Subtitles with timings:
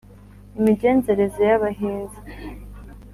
[0.59, 2.19] imigenzereze y’abahinza